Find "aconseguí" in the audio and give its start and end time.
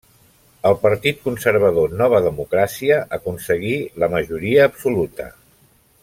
3.21-3.75